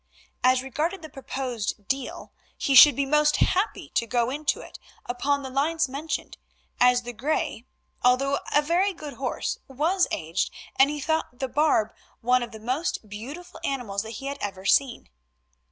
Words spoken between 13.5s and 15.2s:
animals that he had ever seen.